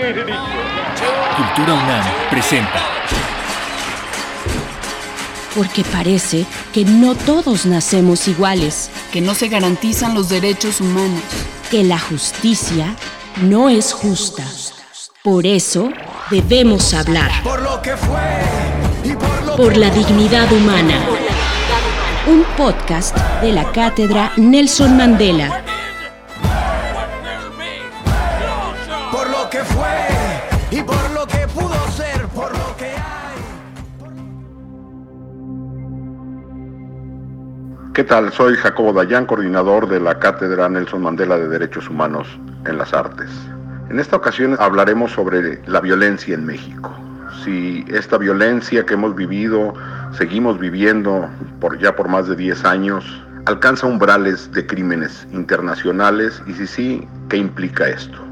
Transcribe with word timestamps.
Cultura 0.00 1.74
UNAM 1.74 2.04
presenta. 2.30 2.80
Porque 5.54 5.84
parece 5.84 6.46
que 6.72 6.86
no 6.86 7.14
todos 7.14 7.66
nacemos 7.66 8.26
iguales, 8.26 8.90
que 9.12 9.20
no 9.20 9.34
se 9.34 9.48
garantizan 9.48 10.14
los 10.14 10.30
derechos 10.30 10.80
humanos, 10.80 11.20
que 11.70 11.84
la 11.84 11.98
justicia 11.98 12.96
no 13.42 13.68
es 13.68 13.92
justa. 13.92 14.44
Por 15.22 15.44
eso 15.44 15.90
debemos 16.30 16.94
hablar. 16.94 17.30
Por 17.42 17.60
lo 17.60 17.82
que 17.82 17.94
fue 17.94 18.20
y 19.04 19.12
por 19.12 19.44
lo 19.44 19.56
Por 19.56 19.76
la 19.76 19.90
dignidad 19.90 20.50
humana. 20.50 20.98
Un 22.26 22.44
podcast 22.56 23.14
de 23.42 23.52
la 23.52 23.70
cátedra 23.70 24.32
Nelson 24.38 24.96
Mandela. 24.96 25.69
Y 30.70 30.82
por 30.82 31.10
lo 31.10 31.26
que 31.26 31.46
ser, 31.90 32.26
por 32.34 32.52
lo 32.52 32.76
que 32.76 32.86
hay. 32.86 33.40
¿Qué 37.94 38.04
tal? 38.04 38.32
Soy 38.32 38.54
Jacobo 38.56 38.92
Dayan, 38.92 39.26
coordinador 39.26 39.88
de 39.88 40.00
la 40.00 40.18
Cátedra 40.18 40.68
Nelson 40.68 41.02
Mandela 41.02 41.36
de 41.38 41.48
Derechos 41.48 41.88
Humanos 41.90 42.28
en 42.66 42.78
las 42.78 42.94
Artes. 42.94 43.30
En 43.90 43.98
esta 43.98 44.16
ocasión 44.16 44.56
hablaremos 44.60 45.10
sobre 45.10 45.60
la 45.66 45.80
violencia 45.80 46.34
en 46.34 46.46
México. 46.46 46.94
Si 47.44 47.84
esta 47.88 48.18
violencia 48.18 48.86
que 48.86 48.94
hemos 48.94 49.16
vivido, 49.16 49.74
seguimos 50.12 50.58
viviendo 50.60 51.28
por 51.60 51.78
ya 51.78 51.96
por 51.96 52.08
más 52.08 52.28
de 52.28 52.36
10 52.36 52.64
años, 52.64 53.04
alcanza 53.46 53.86
umbrales 53.86 54.52
de 54.52 54.64
crímenes 54.66 55.26
internacionales 55.32 56.40
y 56.46 56.52
si 56.52 56.66
sí, 56.66 57.08
¿qué 57.28 57.38
implica 57.38 57.88
esto? 57.88 58.29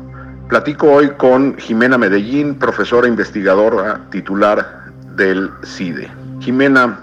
Platico 0.48 0.91
hoy 0.91 1.10
con 1.10 1.59
Jimena 1.59 1.99
Medellín, 1.99 2.54
profesora 2.54 3.07
investigadora 3.07 4.01
titular 4.10 4.85
del 5.15 5.51
CIDE. 5.63 6.10
Jimena, 6.41 7.01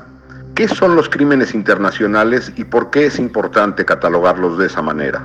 ¿qué 0.55 0.67
son 0.67 0.95
los 0.95 1.07
crímenes 1.07 1.53
internacionales 1.53 2.51
y 2.55 2.63
por 2.63 2.89
qué 2.89 3.05
es 3.05 3.19
importante 3.19 3.85
catalogarlos 3.85 4.57
de 4.57 4.65
esa 4.65 4.81
manera? 4.81 5.21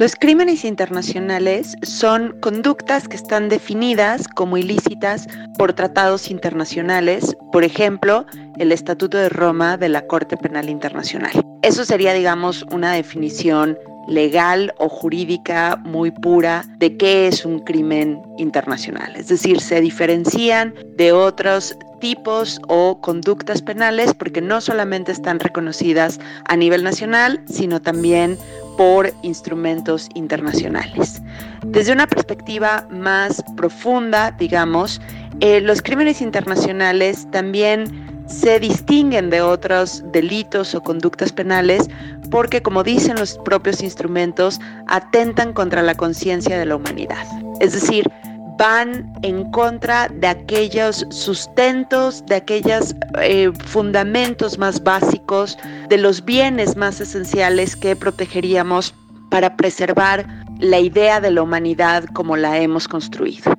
Los 0.00 0.16
crímenes 0.16 0.64
internacionales 0.64 1.76
son 1.82 2.34
conductas 2.40 3.06
que 3.06 3.14
están 3.14 3.48
definidas 3.48 4.26
como 4.26 4.56
ilícitas 4.56 5.28
por 5.56 5.72
tratados 5.72 6.32
internacionales, 6.32 7.36
por 7.52 7.62
ejemplo, 7.62 8.26
el 8.58 8.72
Estatuto 8.72 9.18
de 9.18 9.28
Roma 9.28 9.76
de 9.76 9.88
la 9.88 10.04
Corte 10.08 10.36
Penal 10.36 10.68
Internacional. 10.68 11.30
Eso 11.62 11.84
sería, 11.84 12.12
digamos, 12.12 12.64
una 12.72 12.90
definición 12.90 13.78
legal 14.08 14.74
o 14.78 14.88
jurídica 14.88 15.80
muy 15.84 16.10
pura 16.10 16.64
de 16.78 16.96
qué 16.96 17.28
es 17.28 17.44
un 17.44 17.60
crimen 17.60 18.20
internacional. 18.38 19.14
Es 19.16 19.28
decir, 19.28 19.60
se 19.60 19.80
diferencian 19.80 20.74
de 20.96 21.12
otros 21.12 21.76
tipos 22.00 22.60
o 22.68 23.00
conductas 23.00 23.62
penales 23.62 24.12
porque 24.12 24.42
no 24.42 24.60
solamente 24.60 25.10
están 25.10 25.40
reconocidas 25.40 26.20
a 26.46 26.56
nivel 26.56 26.84
nacional, 26.84 27.42
sino 27.46 27.80
también 27.80 28.36
por 28.76 29.12
instrumentos 29.22 30.08
internacionales. 30.14 31.22
Desde 31.64 31.92
una 31.92 32.06
perspectiva 32.06 32.86
más 32.90 33.42
profunda, 33.56 34.32
digamos, 34.32 35.00
eh, 35.40 35.60
los 35.60 35.80
crímenes 35.80 36.20
internacionales 36.20 37.26
también 37.30 38.04
se 38.26 38.58
distinguen 38.58 39.30
de 39.30 39.42
otros 39.42 40.02
delitos 40.12 40.74
o 40.74 40.82
conductas 40.82 41.32
penales 41.32 41.88
porque, 42.34 42.62
como 42.62 42.82
dicen 42.82 43.14
los 43.14 43.38
propios 43.44 43.80
instrumentos, 43.80 44.58
atentan 44.88 45.52
contra 45.52 45.82
la 45.82 45.94
conciencia 45.94 46.58
de 46.58 46.66
la 46.66 46.74
humanidad. 46.74 47.24
Es 47.60 47.74
decir, 47.74 48.10
van 48.58 49.12
en 49.22 49.48
contra 49.52 50.08
de 50.08 50.26
aquellos 50.26 51.06
sustentos, 51.10 52.26
de 52.26 52.34
aquellos 52.34 52.96
eh, 53.22 53.52
fundamentos 53.66 54.58
más 54.58 54.82
básicos, 54.82 55.56
de 55.88 55.96
los 55.96 56.24
bienes 56.24 56.76
más 56.76 57.00
esenciales 57.00 57.76
que 57.76 57.94
protegeríamos 57.94 58.96
para 59.30 59.56
preservar 59.56 60.26
la 60.58 60.80
idea 60.80 61.20
de 61.20 61.30
la 61.30 61.40
humanidad 61.40 62.04
como 62.14 62.36
la 62.36 62.58
hemos 62.58 62.88
construido. 62.88 63.54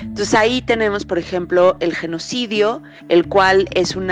Entonces 0.00 0.34
ahí 0.34 0.62
tenemos, 0.62 1.04
por 1.04 1.18
ejemplo, 1.18 1.76
el 1.80 1.94
genocidio, 1.94 2.82
el 3.08 3.26
cual 3.26 3.68
es 3.74 3.96
un 3.96 4.08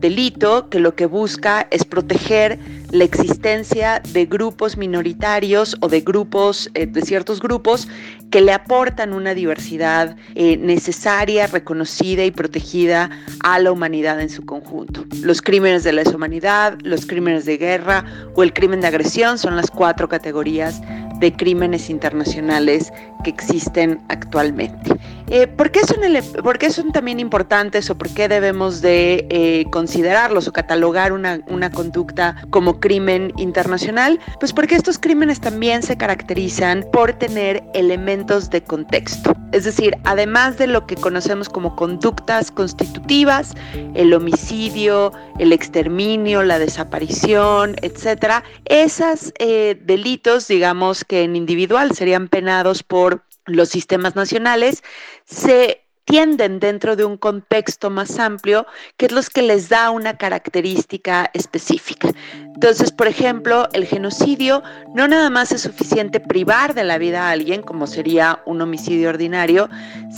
delito 0.00 0.68
que 0.68 0.80
lo 0.80 0.94
que 0.94 1.06
busca 1.06 1.66
es 1.70 1.84
proteger 1.84 2.58
la 2.90 3.04
existencia 3.04 4.02
de 4.12 4.26
grupos 4.26 4.76
minoritarios 4.76 5.76
o 5.80 5.88
de 5.88 6.00
grupos, 6.00 6.70
eh, 6.74 6.86
de 6.86 7.00
ciertos 7.02 7.40
grupos 7.40 7.88
que 8.30 8.40
le 8.40 8.52
aportan 8.52 9.12
una 9.12 9.34
diversidad 9.34 10.16
eh, 10.34 10.56
necesaria, 10.56 11.46
reconocida 11.46 12.24
y 12.24 12.30
protegida 12.30 13.10
a 13.44 13.58
la 13.58 13.72
humanidad 13.72 14.20
en 14.20 14.30
su 14.30 14.44
conjunto. 14.44 15.04
Los 15.22 15.42
crímenes 15.42 15.84
de 15.84 15.92
lesa 15.92 16.16
humanidad, 16.16 16.78
los 16.82 17.06
crímenes 17.06 17.44
de 17.44 17.58
guerra 17.58 18.04
o 18.34 18.42
el 18.42 18.52
crimen 18.52 18.80
de 18.80 18.86
agresión 18.86 19.38
son 19.38 19.56
las 19.56 19.70
cuatro 19.70 20.08
categorías 20.08 20.80
de 21.22 21.32
crímenes 21.32 21.88
internacionales 21.88 22.92
que 23.22 23.30
existen 23.30 24.00
actualmente. 24.08 24.90
Eh, 25.30 25.46
¿por, 25.46 25.70
qué 25.70 25.80
son 25.80 26.00
por 26.42 26.58
qué 26.58 26.70
son 26.70 26.92
también 26.92 27.20
importantes 27.20 27.88
o 27.88 27.96
por 27.96 28.10
qué 28.10 28.28
debemos 28.28 28.82
de 28.82 29.26
eh, 29.30 29.64
considerarlos 29.70 30.48
o 30.48 30.52
catalogar 30.52 31.12
una, 31.12 31.40
una 31.46 31.70
conducta 31.70 32.36
como 32.50 32.80
crimen 32.80 33.32
internacional? 33.36 34.18
Pues 34.40 34.52
porque 34.52 34.74
estos 34.74 34.98
crímenes 34.98 35.40
también 35.40 35.82
se 35.82 35.96
caracterizan 35.96 36.84
por 36.92 37.12
tener 37.12 37.62
elementos 37.72 38.50
de 38.50 38.62
contexto. 38.62 39.32
Es 39.52 39.64
decir, 39.64 39.96
además 40.04 40.58
de 40.58 40.66
lo 40.66 40.86
que 40.86 40.96
conocemos 40.96 41.48
como 41.48 41.76
conductas 41.76 42.50
constitutivas, 42.50 43.54
el 43.94 44.12
homicidio, 44.14 45.12
el 45.38 45.52
exterminio, 45.52 46.42
la 46.42 46.58
desaparición, 46.58 47.76
etcétera, 47.82 48.42
esos 48.64 49.32
delitos, 49.38 50.48
digamos 50.48 51.04
que 51.12 51.24
en 51.24 51.36
individual 51.36 51.94
serían 51.94 52.26
penados 52.26 52.82
por 52.82 53.22
los 53.44 53.68
sistemas 53.68 54.16
nacionales, 54.16 54.82
se 55.26 55.82
tienden 56.06 56.58
dentro 56.58 56.96
de 56.96 57.04
un 57.04 57.18
contexto 57.18 57.90
más 57.90 58.18
amplio, 58.18 58.64
que 58.96 59.04
es 59.04 59.12
los 59.12 59.28
que 59.28 59.42
les 59.42 59.68
da 59.68 59.90
una 59.90 60.16
característica 60.16 61.30
específica. 61.34 62.08
Entonces, 62.54 62.92
por 62.92 63.08
ejemplo, 63.08 63.68
el 63.74 63.84
genocidio 63.84 64.62
no 64.94 65.06
nada 65.06 65.28
más 65.28 65.52
es 65.52 65.60
suficiente 65.60 66.18
privar 66.18 66.72
de 66.72 66.84
la 66.84 66.96
vida 66.96 67.28
a 67.28 67.32
alguien, 67.32 67.60
como 67.60 67.86
sería 67.86 68.40
un 68.46 68.62
homicidio 68.62 69.10
ordinario, 69.10 69.68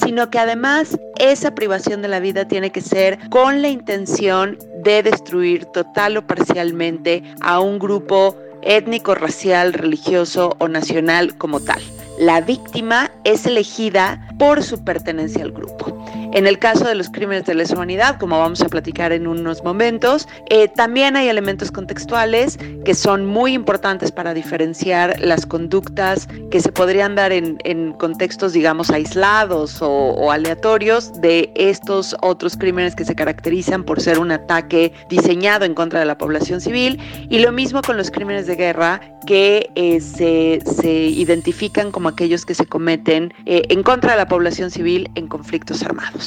sino 0.01 0.31
que 0.31 0.39
además 0.39 0.97
esa 1.19 1.57
privación 1.57 2.03
de 2.03 2.09
la 2.09 2.21
vida 2.21 2.47
tiene 2.47 2.71
que 2.71 2.83
ser 2.83 3.19
con 3.31 3.63
la 3.63 3.69
intención 3.69 4.59
de 4.85 5.03
destruir 5.03 5.65
total 5.67 6.19
o 6.19 6.25
parcialmente 6.25 7.25
a 7.41 7.59
un 7.59 7.81
grupo 7.81 8.37
étnico, 8.65 9.15
racial, 9.15 9.73
religioso 9.73 10.57
o 10.59 10.69
nacional 10.69 11.37
como 11.37 11.61
tal. 11.61 11.81
La 12.19 12.41
víctima 12.41 13.11
es 13.25 13.47
elegida 13.47 14.29
por 14.39 14.63
su 14.63 14.85
pertenencia 14.85 15.43
al 15.43 15.53
grupo. 15.53 16.04
En 16.35 16.49
el 16.49 16.59
caso 16.59 16.85
de 16.85 16.97
los 16.97 17.11
crímenes 17.11 17.47
de 17.47 17.55
lesa 17.55 17.77
humanidad, 17.77 18.19
como 18.19 18.41
vamos 18.41 18.61
a 18.61 18.69
platicar 18.69 19.13
en 19.13 19.29
unos 19.29 19.63
momentos, 19.63 20.27
eh, 20.51 20.67
también 20.67 21.15
hay 21.15 21.29
elementos 21.29 21.71
contextuales 21.71 22.59
que 22.85 22.95
son 22.95 23.25
muy 23.25 23.53
importantes 23.53 24.11
para 24.11 24.35
diferenciar 24.35 25.21
las 25.21 25.47
conductas 25.47 26.29
que 26.51 26.59
se 26.59 26.73
podrían 26.73 27.15
dar 27.15 27.31
en, 27.31 27.93
contextos, 27.93 28.53
digamos, 28.53 28.91
aislados 28.91 29.81
o, 29.81 29.89
o 29.89 30.33
aleatorios 30.33 31.13
de 31.21 31.53
estos 31.55 32.17
otros 32.21 32.57
crímenes 32.57 32.97
que 32.97 33.05
se 33.05 33.15
caracterizan 33.15 33.85
por 33.85 34.01
ser 34.01 34.19
un 34.19 34.33
ataque 34.33 34.93
diseñado 35.09 35.65
en 35.65 35.75
contra 35.75 36.01
de 36.01 36.07
la 36.07 36.19
población 36.19 36.61
civil. 36.61 37.01
Y 37.31 37.39
lo 37.39 37.53
mismo 37.53 37.81
con 37.83 37.97
los 37.97 38.11
crímenes 38.11 38.49
de 38.49 38.57
guerra 38.57 39.01
que 39.25 39.71
eh, 39.75 40.01
se, 40.01 40.61
se, 40.65 40.93
identifican 40.93 41.91
como 41.91 42.09
aquellos 42.09 42.45
que 42.45 42.55
se 42.55 42.67
cometen 42.67 43.33
eh, 43.47 43.63
en 43.69 43.83
contra 43.83 44.13
de 44.13 44.19
la 44.19 44.29
población 44.29 44.71
civil 44.71 45.11
en 45.15 45.29
conflictos 45.29 45.83
armados. 45.83 46.24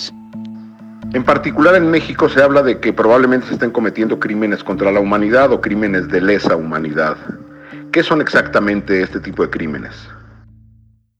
En 1.13 1.23
particular 1.23 1.75
en 1.75 1.89
México 1.89 2.27
se 2.29 2.41
habla 2.41 2.61
de 2.63 2.79
que 2.79 2.91
probablemente 2.91 3.47
se 3.47 3.53
estén 3.53 3.71
cometiendo 3.71 4.19
crímenes 4.19 4.63
contra 4.63 4.91
la 4.91 4.99
humanidad 4.99 5.51
o 5.51 5.61
crímenes 5.61 6.07
de 6.09 6.21
lesa 6.21 6.55
humanidad. 6.55 7.15
¿Qué 7.91 8.03
son 8.03 8.21
exactamente 8.21 9.01
este 9.01 9.19
tipo 9.19 9.44
de 9.44 9.49
crímenes? 9.49 9.94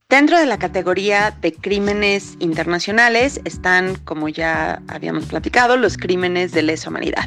Dentro 0.10 0.38
de 0.38 0.46
la 0.46 0.58
categoría 0.58 1.36
de 1.42 1.54
crímenes 1.54 2.38
internacionales 2.40 3.42
están, 3.44 3.96
como 4.06 4.30
ya 4.30 4.82
habíamos 4.88 5.26
platicado, 5.26 5.76
los 5.76 5.98
crímenes 5.98 6.54
de 6.54 6.62
lesa 6.64 6.90
humanidad. 6.90 7.26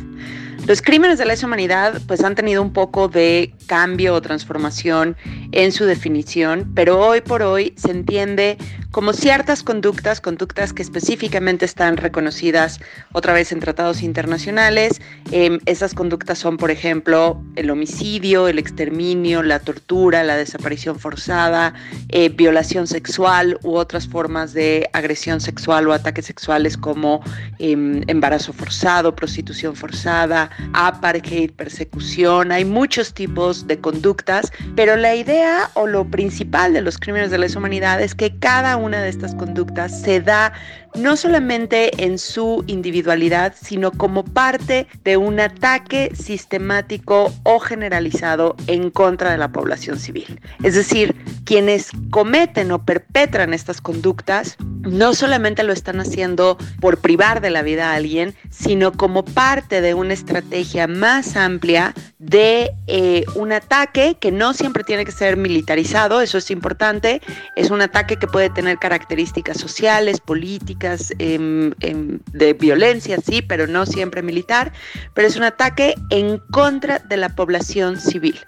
Los 0.67 0.81
crímenes 0.81 1.19
de 1.19 1.27
lesa 1.27 1.47
humanidad 1.47 2.01
pues 2.07 2.23
han 2.23 2.35
tenido 2.35 2.63
un 2.63 2.73
poco 2.73 3.09
de 3.09 3.55
cambio 3.67 4.15
o 4.15 4.23
transformación 4.23 5.17
en 5.53 5.73
su 5.73 5.85
definición, 5.85 6.71
pero 6.75 6.99
hoy 6.99 7.21
por 7.23 7.43
hoy 7.43 7.75
se 7.77 7.91
entiende 7.91 8.57
como 8.91 9.13
ciertas 9.13 9.63
conductas, 9.63 10.21
conductas 10.21 10.73
que 10.73 10.83
específicamente 10.83 11.65
están 11.65 11.97
reconocidas 11.97 12.81
otra 13.13 13.33
vez 13.33 13.53
en 13.53 13.61
tratados 13.61 14.03
internacionales. 14.03 15.01
Em, 15.31 15.61
esas 15.67 15.95
conductas 15.95 16.39
son, 16.39 16.57
por 16.57 16.71
ejemplo, 16.71 17.41
el 17.55 17.71
homicidio, 17.71 18.49
el 18.49 18.59
exterminio, 18.59 19.43
la 19.43 19.61
tortura, 19.61 20.25
la 20.25 20.37
desaparición 20.37 20.99
forzada, 20.99 21.75
eh, 22.09 22.31
violación 22.31 22.89
sexual 22.89 23.59
u 23.63 23.75
otras 23.77 24.09
formas 24.09 24.55
de 24.55 24.91
agresión 24.93 25.41
sexual 25.41 25.87
o 25.87 25.93
ataques 25.93 26.27
sexuales 26.27 26.77
como 26.77 27.23
em, 27.59 28.03
embarazo 28.09 28.53
forzado, 28.53 29.15
prostitución 29.15 29.77
forzada, 29.77 30.51
apartheid, 30.73 31.53
persecución. 31.53 32.51
Hay 32.51 32.65
muchos 32.65 33.15
tipos 33.15 33.69
de 33.69 33.79
conductas, 33.79 34.53
pero 34.75 34.97
la 34.97 35.15
idea 35.15 35.71
o 35.75 35.87
lo 35.87 36.05
principal 36.05 36.73
de 36.73 36.81
los 36.83 36.99
crímenes 36.99 37.31
de 37.31 37.39
lesa 37.39 37.59
humanidad 37.59 38.01
es 38.01 38.15
que 38.15 38.37
cada 38.39 38.80
una 38.81 39.03
de 39.03 39.09
estas 39.09 39.35
conductas 39.35 40.01
se 40.01 40.21
da 40.21 40.53
no 40.95 41.17
solamente 41.17 42.05
en 42.05 42.19
su 42.19 42.65
individualidad, 42.67 43.55
sino 43.61 43.93
como 43.93 44.25
parte 44.25 44.87
de 45.05 45.17
un 45.17 45.41
ataque 45.41 46.13
sistemático 46.15 47.33
o 47.43 47.59
generalizado 47.61 48.57
en 48.67 48.91
contra 48.91 49.31
de 49.31 49.39
la 49.39 49.53
población 49.53 49.99
civil. 49.99 50.41
Es 50.63 50.75
decir, 50.75 51.15
quienes 51.45 51.91
cometen 52.11 52.73
o 52.73 52.85
perpetran 52.85 53.55
estas 53.55 53.81
conductas 53.81 54.57
no 54.83 55.15
solamente 55.15 55.63
lo 55.63 55.73
están 55.73 56.01
haciendo 56.01 56.57
por 56.81 56.99
privar 56.99 57.41
de 57.41 57.51
la 57.51 57.63
vida 57.63 57.91
a 57.91 57.95
alguien, 57.97 58.35
sino 58.51 58.93
como 58.93 59.25
parte 59.25 59.81
de 59.81 59.95
una 59.95 60.15
estrategia 60.15 60.87
más 60.87 61.37
amplia 61.37 61.95
de 62.19 62.71
eh, 62.87 63.25
un 63.35 63.53
ataque 63.53 64.17
que 64.21 64.31
no 64.31 64.55
siempre 64.55 64.85
tiene 64.85 65.05
que 65.05 65.13
ser 65.13 65.37
militarizado, 65.37 66.21
eso 66.21 66.39
es 66.39 66.51
importante, 66.51 67.21
es 67.57 67.71
un 67.71 67.83
ataque 67.83 68.17
que 68.17 68.27
puede 68.27 68.51
tener 68.51 68.79
características 68.79 69.59
sociales, 69.59 70.21
políticas, 70.21 70.80
Em, 71.19 71.73
em, 71.81 72.21
de 72.33 72.55
violencia, 72.55 73.19
sí, 73.25 73.43
pero 73.43 73.67
no 73.67 73.85
siempre 73.85 74.23
militar, 74.23 74.73
pero 75.15 75.29
es 75.29 75.37
un 75.37 75.43
ataque 75.43 75.95
en 76.09 76.39
contra 76.51 77.01
de 77.01 77.19
la 77.19 77.29
población 77.29 78.01
civil. 78.01 78.39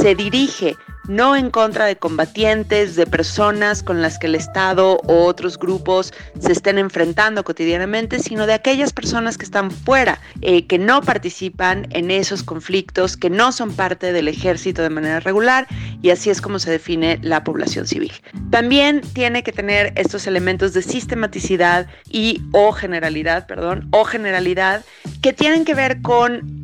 Se 0.00 0.14
dirige 0.14 0.76
no 1.10 1.34
en 1.34 1.50
contra 1.50 1.86
de 1.86 1.96
combatientes, 1.96 2.94
de 2.94 3.04
personas 3.04 3.82
con 3.82 4.00
las 4.00 4.18
que 4.18 4.28
el 4.28 4.36
Estado 4.36 5.00
o 5.06 5.24
otros 5.24 5.58
grupos 5.58 6.14
se 6.38 6.52
estén 6.52 6.78
enfrentando 6.78 7.42
cotidianamente, 7.44 8.20
sino 8.20 8.46
de 8.46 8.54
aquellas 8.54 8.92
personas 8.92 9.36
que 9.36 9.44
están 9.44 9.72
fuera, 9.72 10.20
eh, 10.40 10.66
que 10.66 10.78
no 10.78 11.02
participan 11.02 11.88
en 11.90 12.12
esos 12.12 12.44
conflictos, 12.44 13.16
que 13.16 13.28
no 13.28 13.50
son 13.50 13.74
parte 13.74 14.12
del 14.12 14.28
ejército 14.28 14.82
de 14.82 14.90
manera 14.90 15.20
regular, 15.20 15.66
y 16.00 16.10
así 16.10 16.30
es 16.30 16.40
como 16.40 16.60
se 16.60 16.70
define 16.70 17.18
la 17.22 17.42
población 17.42 17.88
civil. 17.88 18.12
También 18.50 19.00
tiene 19.12 19.42
que 19.42 19.52
tener 19.52 19.92
estos 19.96 20.28
elementos 20.28 20.72
de 20.74 20.82
sistematicidad 20.82 21.88
y 22.08 22.40
o 22.52 22.70
generalidad, 22.70 23.48
perdón, 23.48 23.88
o 23.90 24.04
generalidad, 24.04 24.84
que 25.22 25.32
tienen 25.32 25.64
que 25.64 25.74
ver 25.74 26.02
con 26.02 26.59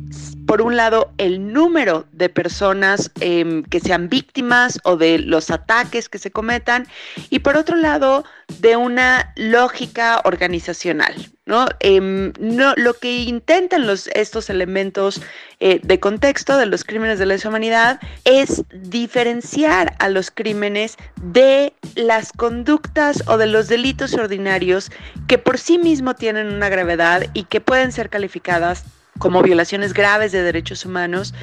por 0.47 0.61
un 0.61 0.77
lado, 0.77 1.11
el 1.17 1.51
número 1.51 2.05
de 2.13 2.29
personas 2.29 3.11
em, 3.19 3.63
que 3.63 3.81
sean 3.81 4.07
víctimas 4.07 4.79
o 4.85 4.95
de 4.95 5.19
los 5.19 5.51
ataques 5.51 6.07
que 6.07 6.17
se 6.17 6.31
cometan, 6.31 6.87
y 7.29 7.39
por 7.39 7.57
otro 7.57 7.75
lado, 7.75 8.23
de 8.59 8.77
una 8.77 9.33
lógica 9.35 10.21
organizacional. 10.23 11.13
¿no? 11.45 11.67
Em, 11.79 12.33
no 12.39 12.73
lo 12.75 12.93
que 12.93 13.23
intentan 13.23 13.87
los, 13.87 14.07
estos 14.07 14.49
elementos 14.49 15.21
eh, 15.59 15.79
de 15.83 15.99
contexto 15.99 16.57
de 16.57 16.65
los 16.65 16.83
crímenes 16.83 17.19
de 17.19 17.25
lesa 17.25 17.49
humanidad 17.49 17.99
es 18.25 18.63
diferenciar 18.71 19.95
a 19.99 20.09
los 20.09 20.29
crímenes 20.29 20.97
de 21.21 21.73
las 21.95 22.33
conductas 22.33 23.23
o 23.27 23.37
de 23.37 23.47
los 23.47 23.67
delitos 23.69 24.13
ordinarios 24.13 24.91
que 25.27 25.37
por 25.37 25.57
sí 25.57 25.77
mismo 25.77 26.15
tienen 26.15 26.47
una 26.47 26.69
gravedad 26.69 27.23
y 27.33 27.43
que 27.43 27.61
pueden 27.61 27.91
ser 27.91 28.09
calificadas 28.09 28.83
como 29.17 29.41
violaciones 29.41 29.93
graves 29.93 30.31
de 30.31 30.41
derechos 30.43 30.85
humanos, 30.85 31.33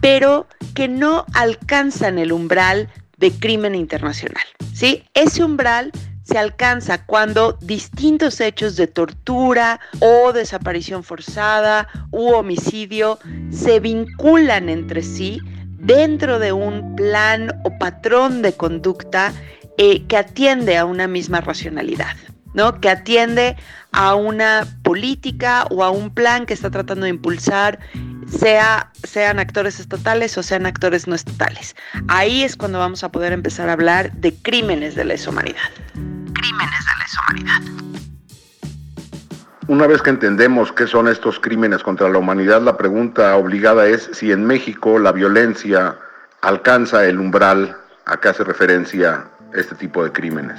pero 0.00 0.46
que 0.74 0.88
no 0.88 1.26
alcanzan 1.34 2.18
el 2.18 2.32
umbral 2.32 2.88
de 3.16 3.32
crimen 3.32 3.74
internacional. 3.74 4.44
¿sí? 4.72 5.04
Ese 5.14 5.42
umbral 5.44 5.92
se 6.22 6.38
alcanza 6.38 7.06
cuando 7.06 7.54
distintos 7.62 8.40
hechos 8.40 8.76
de 8.76 8.86
tortura 8.86 9.80
o 10.00 10.32
desaparición 10.32 11.02
forzada 11.02 11.88
u 12.10 12.28
homicidio 12.32 13.18
se 13.50 13.80
vinculan 13.80 14.68
entre 14.68 15.02
sí 15.02 15.40
dentro 15.78 16.38
de 16.38 16.52
un 16.52 16.96
plan 16.96 17.58
o 17.64 17.78
patrón 17.78 18.42
de 18.42 18.52
conducta 18.52 19.32
eh, 19.78 20.04
que 20.06 20.16
atiende 20.16 20.76
a 20.76 20.84
una 20.84 21.06
misma 21.06 21.40
racionalidad. 21.40 22.14
¿No? 22.58 22.80
que 22.80 22.90
atiende 22.90 23.56
a 23.92 24.16
una 24.16 24.66
política 24.82 25.64
o 25.70 25.84
a 25.84 25.90
un 25.90 26.12
plan 26.12 26.44
que 26.44 26.54
está 26.54 26.70
tratando 26.70 27.04
de 27.04 27.10
impulsar, 27.10 27.78
sea, 28.26 28.90
sean 29.04 29.38
actores 29.38 29.78
estatales 29.78 30.36
o 30.36 30.42
sean 30.42 30.66
actores 30.66 31.06
no 31.06 31.14
estatales. 31.14 31.76
Ahí 32.08 32.42
es 32.42 32.56
cuando 32.56 32.80
vamos 32.80 33.04
a 33.04 33.10
poder 33.10 33.32
empezar 33.32 33.68
a 33.68 33.74
hablar 33.74 34.12
de 34.12 34.34
crímenes 34.34 34.96
de 34.96 35.04
lesa 35.04 35.30
humanidad. 35.30 35.70
Crímenes 35.94 36.84
de 36.84 36.94
lesa 36.98 37.20
humanidad. 37.22 37.60
Una 39.68 39.86
vez 39.86 40.02
que 40.02 40.10
entendemos 40.10 40.72
qué 40.72 40.88
son 40.88 41.06
estos 41.06 41.38
crímenes 41.38 41.84
contra 41.84 42.08
la 42.08 42.18
humanidad, 42.18 42.60
la 42.60 42.76
pregunta 42.76 43.36
obligada 43.36 43.86
es 43.86 44.10
si 44.12 44.32
en 44.32 44.44
México 44.44 44.98
la 44.98 45.12
violencia 45.12 45.94
alcanza 46.42 47.06
el 47.06 47.20
umbral 47.20 47.76
a 48.06 48.16
que 48.16 48.28
hace 48.28 48.42
referencia 48.42 49.28
este 49.54 49.76
tipo 49.76 50.02
de 50.02 50.10
crímenes. 50.10 50.58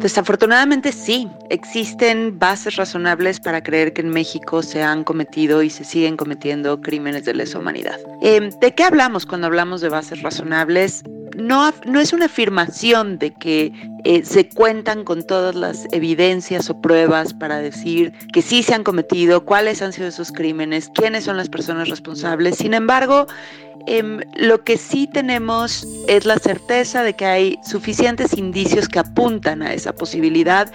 Desafortunadamente 0.00 0.92
sí, 0.92 1.28
existen 1.50 2.38
bases 2.38 2.76
razonables 2.76 3.38
para 3.38 3.62
creer 3.62 3.92
que 3.92 4.00
en 4.00 4.08
México 4.08 4.62
se 4.62 4.82
han 4.82 5.04
cometido 5.04 5.62
y 5.62 5.68
se 5.68 5.84
siguen 5.84 6.16
cometiendo 6.16 6.80
crímenes 6.80 7.26
de 7.26 7.34
lesa 7.34 7.58
humanidad. 7.58 7.98
Em, 8.22 8.48
¿De 8.60 8.74
qué 8.74 8.84
hablamos 8.84 9.26
cuando 9.26 9.46
hablamos 9.46 9.82
de 9.82 9.90
bases 9.90 10.22
razonables? 10.22 11.04
No, 11.36 11.72
no 11.86 12.00
es 12.00 12.12
una 12.12 12.26
afirmación 12.26 13.18
de 13.18 13.32
que 13.32 13.72
eh, 14.04 14.24
se 14.24 14.48
cuentan 14.48 15.04
con 15.04 15.22
todas 15.22 15.54
las 15.54 15.86
evidencias 15.92 16.70
o 16.70 16.80
pruebas 16.80 17.34
para 17.34 17.58
decir 17.58 18.12
que 18.32 18.42
sí 18.42 18.62
se 18.62 18.74
han 18.74 18.84
cometido, 18.84 19.44
cuáles 19.44 19.80
han 19.82 19.92
sido 19.92 20.08
esos 20.08 20.32
crímenes, 20.32 20.90
quiénes 20.94 21.24
son 21.24 21.36
las 21.36 21.48
personas 21.48 21.88
responsables. 21.88 22.56
Sin 22.56 22.74
embargo, 22.74 23.26
Em, 23.86 24.20
lo 24.36 24.62
que 24.62 24.76
sí 24.76 25.06
tenemos 25.06 25.86
es 26.06 26.26
la 26.26 26.38
certeza 26.38 27.02
de 27.02 27.14
que 27.14 27.24
hay 27.24 27.58
suficientes 27.64 28.36
indicios 28.36 28.88
que 28.88 28.98
apuntan 28.98 29.62
a 29.62 29.72
esa 29.72 29.92
posibilidad 29.92 30.70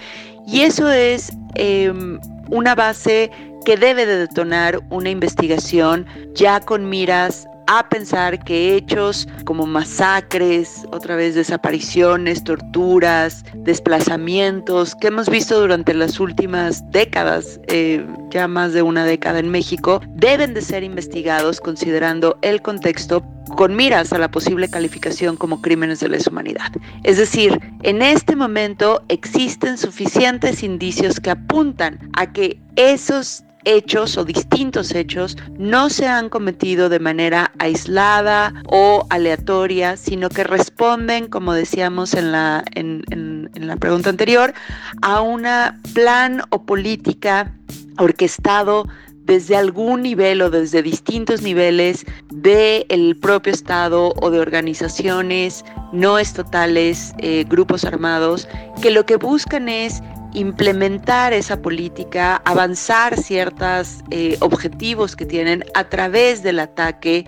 y 0.46 0.62
eso 0.62 0.90
es 0.90 1.30
em, 1.54 2.18
una 2.50 2.74
base 2.74 3.30
que 3.64 3.76
debe 3.76 4.06
de 4.06 4.16
detonar 4.16 4.80
una 4.90 5.10
investigación 5.10 6.06
ya 6.34 6.60
con 6.60 6.88
miras 6.88 7.46
a 7.66 7.88
pensar 7.88 8.42
que 8.44 8.74
hechos 8.76 9.28
como 9.44 9.66
masacres, 9.66 10.86
otra 10.92 11.16
vez 11.16 11.34
desapariciones, 11.34 12.44
torturas, 12.44 13.44
desplazamientos 13.54 14.94
que 14.96 15.08
hemos 15.08 15.28
visto 15.28 15.60
durante 15.60 15.94
las 15.94 16.20
últimas 16.20 16.88
décadas, 16.90 17.60
eh, 17.68 18.06
ya 18.30 18.48
más 18.48 18.72
de 18.72 18.82
una 18.82 19.04
década 19.04 19.38
en 19.38 19.50
México, 19.50 20.00
deben 20.14 20.54
de 20.54 20.62
ser 20.62 20.82
investigados 20.82 21.60
considerando 21.60 22.38
el 22.42 22.62
contexto 22.62 23.24
con 23.56 23.76
miras 23.76 24.12
a 24.12 24.18
la 24.18 24.30
posible 24.30 24.68
calificación 24.68 25.36
como 25.36 25.62
crímenes 25.62 26.00
de 26.00 26.08
lesa 26.08 26.30
humanidad. 26.30 26.72
Es 27.04 27.16
decir, 27.16 27.58
en 27.82 28.02
este 28.02 28.34
momento 28.34 29.02
existen 29.08 29.78
suficientes 29.78 30.62
indicios 30.62 31.20
que 31.20 31.30
apuntan 31.30 32.10
a 32.14 32.32
que 32.32 32.58
esos 32.74 33.45
hechos 33.66 34.16
o 34.16 34.24
distintos 34.24 34.94
hechos 34.94 35.36
no 35.58 35.90
se 35.90 36.06
han 36.06 36.30
cometido 36.30 36.88
de 36.88 37.00
manera 37.00 37.52
aislada 37.58 38.54
o 38.68 39.06
aleatoria, 39.10 39.96
sino 39.98 40.30
que 40.30 40.44
responden, 40.44 41.26
como 41.26 41.52
decíamos 41.52 42.14
en 42.14 42.32
la, 42.32 42.64
en, 42.74 43.50
la 43.54 43.76
pregunta 43.76 44.08
anterior, 44.08 44.54
a 45.02 45.20
una 45.20 45.80
plan 45.92 46.42
o 46.50 46.62
política 46.62 47.52
orquestado 47.98 48.86
desde 49.24 49.56
algún 49.56 50.02
nivel 50.02 50.40
o 50.40 50.50
desde 50.50 50.82
distintos 50.82 51.42
niveles 51.42 52.06
del 52.32 53.16
propio 53.20 53.52
Estado 53.52 54.14
o 54.20 54.30
de 54.30 54.38
organizaciones 54.38 55.64
no 55.92 56.18
estatales, 56.18 57.12
eh, 57.18 57.44
grupos 57.48 57.84
armados, 57.84 58.48
que 58.80 58.92
lo 58.92 59.04
que 59.04 59.16
buscan 59.16 59.68
es 59.68 60.00
implementar 60.36 61.32
esa 61.32 61.60
política, 61.62 62.36
avanzar 62.44 63.16
ciertos 63.16 64.04
eh, 64.10 64.36
objetivos 64.40 65.16
que 65.16 65.24
tienen 65.24 65.64
a 65.74 65.84
través 65.88 66.42
del 66.42 66.60
ataque 66.60 67.26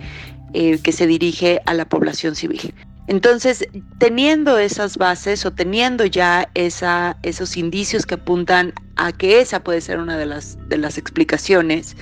eh, 0.53 0.79
que 0.79 0.91
se 0.91 1.07
dirige 1.07 1.59
a 1.65 1.73
la 1.73 1.85
población 1.89 2.35
civil. 2.35 2.73
Entonces, 3.07 3.67
teniendo 3.97 4.59
esas 4.59 4.97
bases 4.97 5.43
o 5.43 5.51
teniendo 5.51 6.05
ya 6.05 6.47
esa, 6.53 7.17
esos 7.23 7.57
indicios 7.57 8.05
que 8.05 8.13
apuntan 8.13 8.73
a 8.97 9.11
que 9.11 9.41
esa 9.41 9.63
puede 9.63 9.81
ser 9.81 9.97
una 9.97 10.15
de 10.15 10.27
las, 10.27 10.59
de 10.69 10.77
las 10.77 10.99
explicaciones, 10.99 11.97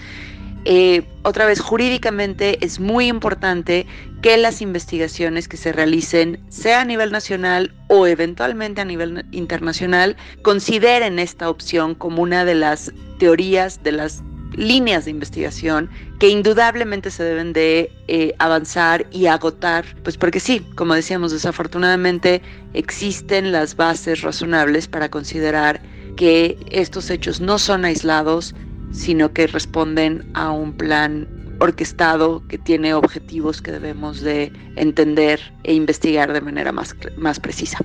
eh, 0.70 1.08
otra 1.24 1.46
vez 1.46 1.62
jurídicamente 1.62 2.58
es 2.66 2.82
muy 2.82 3.08
importante 3.08 3.88
que 4.22 4.36
las 4.36 4.62
investigaciones 4.62 5.48
que 5.48 5.56
se 5.56 5.72
realicen, 5.72 6.44
sea 6.50 6.82
a 6.82 6.86
nivel 6.86 7.10
nacional 7.10 7.74
o 7.88 8.06
eventualmente 8.06 8.82
a 8.82 8.86
nivel 8.86 9.26
internacional, 9.32 10.18
consideren 10.42 11.20
esta 11.20 11.50
opción 11.50 11.96
como 11.96 12.22
una 12.22 12.44
de 12.44 12.56
las 12.56 12.92
teorías, 13.18 13.82
de 13.82 13.94
las 13.94 14.24
líneas 14.58 15.06
de 15.06 15.12
investigación 15.12 15.90
que 16.20 16.28
indudablemente 16.28 17.12
se 17.12 17.24
deben 17.24 17.54
de 17.54 17.90
eh, 18.10 18.34
avanzar 18.38 19.08
y 19.10 19.28
agotar, 19.28 19.86
pues 20.04 20.18
porque 20.18 20.42
sí, 20.42 20.60
como 20.76 20.96
decíamos, 20.96 21.32
desafortunadamente 21.32 22.42
existen 22.74 23.54
las 23.54 23.78
bases 23.78 24.22
razonables 24.22 24.90
para 24.90 25.08
considerar 25.08 25.82
que 26.18 26.58
estos 26.72 27.10
hechos 27.10 27.40
no 27.40 27.58
son 27.58 27.86
aislados, 27.86 28.54
sino 28.92 29.34
que 29.34 29.48
responden 29.48 30.30
a 30.34 30.52
un 30.52 30.74
plan 30.74 31.28
orquestado 31.60 32.44
que 32.48 32.58
tiene 32.58 32.94
objetivos 32.94 33.62
que 33.62 33.72
debemos 33.72 34.22
de 34.22 34.52
entender 34.76 35.40
e 35.64 35.74
investigar 35.74 36.34
de 36.34 36.42
manera 36.42 36.72
más, 36.72 36.96
más 37.18 37.40
precisa. 37.40 37.80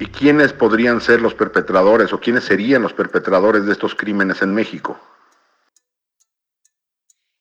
¿Y 0.00 0.06
quiénes 0.06 0.52
podrían 0.52 1.00
ser 1.00 1.20
los 1.20 1.34
perpetradores 1.34 2.12
o 2.12 2.20
quiénes 2.20 2.44
serían 2.44 2.82
los 2.82 2.92
perpetradores 2.92 3.66
de 3.66 3.72
estos 3.72 3.94
crímenes 3.94 4.42
en 4.42 4.54
México? 4.54 4.98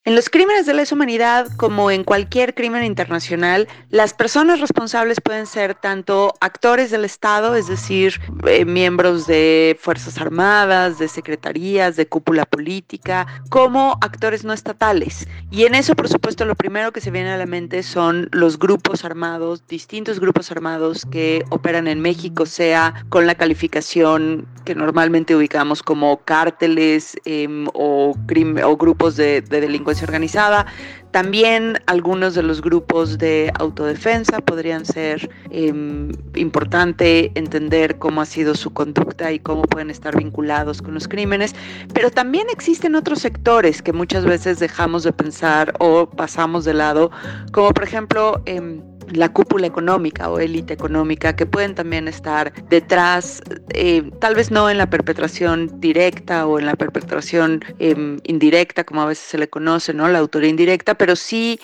En 0.08 0.16
los 0.16 0.30
crímenes 0.30 0.66
de 0.66 0.74
lesa 0.74 0.96
humanidad, 0.96 1.50
como 1.58 1.92
en 1.92 2.06
cualquier 2.06 2.56
crimen 2.56 2.86
internacional, 2.86 3.68
las 3.90 4.14
personas 4.14 4.62
responsables 4.62 5.20
pueden 5.20 5.46
ser 5.46 5.76
tanto 5.76 6.34
actores 6.40 6.92
del 6.92 7.04
Estado, 7.04 7.56
es 7.56 7.68
decir, 7.68 8.22
eh, 8.48 8.64
miembros 8.64 9.28
de 9.28 9.78
Fuerzas 9.82 10.18
Armadas, 10.18 10.98
de 10.98 11.10
secretarías, 11.10 11.98
de 11.98 12.08
cúpula 12.08 12.46
política, 12.46 13.28
como 13.50 13.98
actores 14.00 14.46
no 14.46 14.54
estatales. 14.54 15.28
Y 15.52 15.66
en 15.66 15.76
eso, 15.76 15.94
por 15.94 16.08
supuesto, 16.08 16.46
lo 16.46 16.56
primero 16.56 16.94
que 16.94 17.02
se 17.02 17.12
viene 17.12 17.34
a 17.34 17.38
la 17.38 17.46
mente 17.46 17.84
son 17.84 18.30
los 18.32 18.58
grupos 18.58 19.04
armados, 19.04 19.68
distintos 19.68 20.22
grupos 20.22 20.50
armados 20.54 21.06
que 21.12 21.44
operan 21.50 21.86
en 21.86 22.00
México, 22.00 22.46
sea 22.46 22.94
con 23.10 23.28
la 23.28 23.36
calificación 23.36 24.48
que 24.64 24.74
normalmente 24.74 25.36
ubicamos 25.36 25.84
como 25.84 26.22
cárteles 26.24 27.18
em, 27.26 27.68
o, 27.74 28.16
o 28.64 28.78
grupos 28.78 29.18
de 29.18 29.42
delincuencia 29.42 29.97
organizada. 30.04 30.66
También 31.12 31.80
algunos 31.88 32.36
de 32.36 32.44
los 32.44 32.62
grupos 32.62 33.18
de 33.18 33.52
autodefensa 33.58 34.40
podrían 34.40 34.86
ser 34.86 35.30
em, 35.50 36.12
importante 36.36 37.32
entender 37.36 37.98
cómo 37.98 38.22
ha 38.22 38.26
sido 38.26 38.56
su 38.56 38.72
conducta 38.72 39.32
y 39.32 39.40
cómo 39.40 39.64
pueden 39.64 39.90
estar 39.90 40.18
vinculados 40.18 40.82
con 40.82 40.94
los 40.94 41.08
crímenes, 41.08 41.56
pero 41.94 42.12
también 42.12 42.48
existen 42.52 42.96
otros 42.96 43.20
sectores 43.20 43.82
que 43.82 43.94
muchas 43.94 44.26
veces 44.26 44.60
dejamos 44.60 45.04
de 45.04 45.14
pensar 45.14 45.74
o 45.80 46.10
pasamos 46.10 46.66
de 46.66 46.74
lado, 46.74 47.12
como 47.52 47.72
por 47.72 47.84
ejemplo... 47.84 48.42
Em, 48.46 48.82
la 49.14 49.30
cúpula 49.30 49.68
económica 49.68 50.30
o 50.30 50.40
élite 50.40 50.74
económica 50.74 51.36
que 51.36 51.46
pueden 51.46 51.76
también 51.76 52.08
estar 52.08 52.54
detrás, 52.70 53.42
eh, 53.74 54.10
tal 54.20 54.36
vez 54.36 54.52
no 54.52 54.70
en 54.70 54.78
la 54.78 54.90
perpetración 54.90 55.80
directa 55.80 56.46
o 56.46 56.60
en 56.60 56.66
la 56.66 56.76
perpetración 56.76 57.64
em, 57.80 58.20
indirecta, 58.24 58.84
como 58.84 59.02
a 59.02 59.06
veces 59.06 59.26
se 59.26 59.38
le 59.38 59.50
conoce, 59.50 59.94
¿no? 59.94 60.08
La 60.08 60.20
autoría 60.20 60.50
indirecta, 60.50 60.96
pero 60.96 61.16
sí 61.16 61.60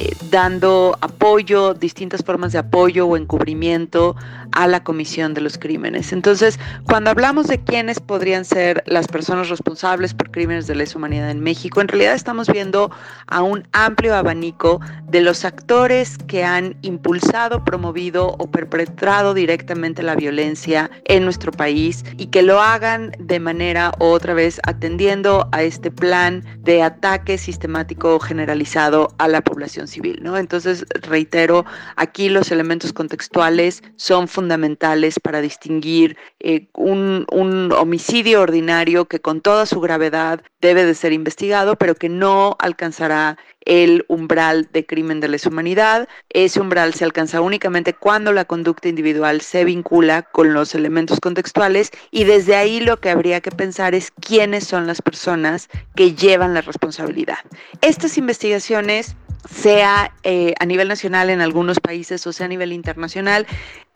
eh, 0.00 0.14
dando 0.30 0.96
apoyo, 1.00 1.74
distintas 1.74 2.22
formas 2.24 2.52
de 2.52 2.58
apoyo 2.58 3.06
o 3.06 3.16
encubrimiento 3.16 4.16
a 4.52 4.66
la 4.66 4.84
comisión 4.84 5.34
de 5.34 5.40
los 5.40 5.58
crímenes. 5.58 6.12
Entonces, 6.12 6.58
cuando 6.86 7.10
hablamos 7.10 7.46
de 7.46 7.62
quiénes 7.62 8.00
podrían 8.00 8.44
ser 8.44 8.82
las 8.86 9.08
personas 9.08 9.48
responsables 9.48 10.14
por 10.14 10.30
crímenes 10.30 10.66
de 10.66 10.74
lesa 10.74 10.98
humanidad 10.98 11.30
en 11.30 11.40
México, 11.40 11.80
en 11.80 11.88
realidad 11.88 12.14
estamos 12.14 12.48
viendo 12.48 12.90
a 13.26 13.42
un 13.42 13.66
amplio 13.72 14.14
abanico 14.14 14.80
de 15.08 15.22
los 15.22 15.44
actores 15.44 16.18
que 16.26 16.44
han 16.44 16.76
impulsado, 16.82 17.64
promovido 17.64 18.36
o 18.38 18.50
perpetrado 18.50 19.34
directamente 19.34 20.02
la 20.02 20.14
violencia 20.14 20.90
en 21.04 21.24
nuestro 21.24 21.52
país 21.52 22.04
y 22.16 22.26
que 22.26 22.42
lo 22.42 22.60
hagan 22.60 23.12
de 23.18 23.40
manera 23.40 23.92
otra 23.98 24.34
vez 24.34 24.60
atendiendo 24.64 25.48
a 25.52 25.62
este 25.62 25.90
plan 25.90 26.44
de 26.58 26.82
ataque 26.82 27.38
sistemático 27.38 28.20
generalizado 28.20 29.08
a 29.18 29.28
la 29.28 29.40
población 29.40 29.88
civil, 29.88 30.20
¿no? 30.22 30.36
Entonces, 30.36 30.84
reitero, 31.02 31.64
aquí 31.96 32.28
los 32.28 32.50
elementos 32.50 32.92
contextuales 32.92 33.82
son 33.96 34.28
fundamentales 34.28 35.18
para 35.20 35.40
distinguir 35.40 36.16
eh, 36.40 36.68
un, 36.74 37.26
un 37.30 37.72
homicidio 37.72 38.40
ordinario 38.40 39.06
que 39.06 39.20
con 39.20 39.40
toda 39.40 39.66
su 39.66 39.80
gravedad 39.80 40.42
debe 40.60 40.84
de 40.84 40.94
ser 40.94 41.12
investigado, 41.12 41.76
pero 41.76 41.94
que 41.94 42.08
no 42.08 42.56
alcanzará 42.58 43.36
el 43.64 44.04
umbral 44.08 44.68
de 44.72 44.86
crimen 44.86 45.20
de 45.20 45.28
lesa 45.28 45.48
humanidad. 45.48 46.08
Ese 46.30 46.60
umbral 46.60 46.94
se 46.94 47.04
alcanza 47.04 47.40
únicamente 47.40 47.94
cuando 47.94 48.32
la 48.32 48.44
conducta 48.44 48.88
individual 48.88 49.40
se 49.40 49.64
vincula 49.64 50.22
con 50.22 50.52
los 50.54 50.74
elementos 50.74 51.20
contextuales 51.20 51.90
y 52.10 52.24
desde 52.24 52.56
ahí 52.56 52.80
lo 52.80 53.00
que 53.00 53.10
habría 53.10 53.40
que 53.40 53.50
pensar 53.50 53.94
es 53.94 54.10
quiénes 54.10 54.64
son 54.64 54.86
las 54.86 55.02
personas 55.02 55.68
que 55.94 56.14
llevan 56.14 56.54
la 56.54 56.60
responsabilidad. 56.60 57.38
Estas 57.80 58.18
investigaciones 58.18 59.16
sea 59.48 60.12
eh, 60.22 60.54
a 60.58 60.66
nivel 60.66 60.88
nacional 60.88 61.30
en 61.30 61.40
algunos 61.40 61.80
países 61.80 62.26
o 62.26 62.32
sea 62.32 62.46
a 62.46 62.48
nivel 62.48 62.72
internacional, 62.72 63.46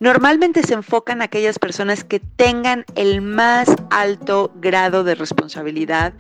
normalmente 0.00 0.62
se 0.62 0.75
enfocan 0.75 1.23
a 1.23 1.26
aquellas 1.26 1.59
personas 1.59 2.05
que 2.05 2.21
tengan 2.21 2.85
el 2.95 3.23
más 3.23 3.69
alto 3.91 4.53
grado 4.57 5.05
de 5.05 5.15
responsabilidad 5.15 6.12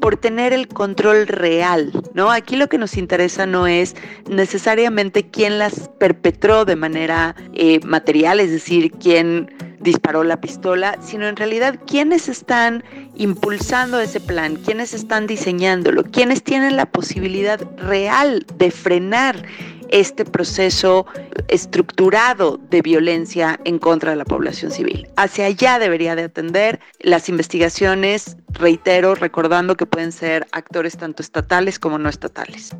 por 0.00 0.16
tener 0.16 0.52
el 0.52 0.68
control 0.68 1.26
real, 1.26 1.92
¿no? 2.14 2.30
Aquí 2.30 2.56
lo 2.56 2.68
que 2.68 2.78
nos 2.78 2.96
interesa 2.96 3.46
no 3.46 3.66
es 3.66 3.96
necesariamente 4.28 5.30
quién 5.30 5.58
las 5.58 5.88
perpetró 5.98 6.64
de 6.64 6.76
manera 6.76 7.34
eh, 7.54 7.80
material, 7.84 8.40
es 8.40 8.50
decir, 8.50 8.92
quién 8.92 9.50
disparó 9.80 10.24
la 10.24 10.40
pistola, 10.40 10.98
sino 11.00 11.28
en 11.28 11.36
realidad 11.36 11.78
quiénes 11.86 12.28
están 12.28 12.82
impulsando 13.16 14.00
ese 14.00 14.20
plan, 14.20 14.56
quiénes 14.56 14.94
están 14.94 15.26
diseñándolo, 15.26 16.04
quiénes 16.04 16.42
tienen 16.42 16.76
la 16.76 16.86
posibilidad 16.86 17.60
real 17.76 18.44
de 18.56 18.70
frenar 18.70 19.44
este 19.90 20.24
proceso 20.24 21.06
estructurado 21.48 22.58
de 22.70 22.82
violencia 22.82 23.60
en 23.64 23.78
contra 23.78 24.10
de 24.10 24.16
la 24.16 24.24
población 24.24 24.70
civil. 24.70 25.08
Hacia 25.16 25.46
allá 25.46 25.78
debería 25.78 26.16
de 26.16 26.24
atender 26.24 26.80
las 27.00 27.28
investigaciones, 27.28 28.36
reitero, 28.48 29.14
recordando 29.14 29.76
que 29.76 29.86
pueden 29.86 30.12
ser 30.12 30.46
actores 30.52 30.96
tanto 30.96 31.22
estatales 31.22 31.78
como 31.78 31.98
no 31.98 32.08
estatales. 32.08 32.74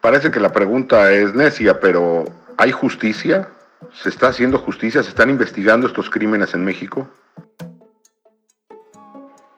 Parece 0.00 0.30
que 0.30 0.40
la 0.40 0.52
pregunta 0.52 1.12
es 1.12 1.34
necia, 1.34 1.78
pero 1.80 2.24
¿hay 2.58 2.72
justicia? 2.72 3.48
¿Se 3.92 4.08
está 4.08 4.28
haciendo 4.28 4.58
justicia? 4.58 5.02
¿Se 5.02 5.10
están 5.10 5.30
investigando 5.30 5.86
estos 5.86 6.10
crímenes 6.10 6.54
en 6.54 6.64
México? 6.64 7.08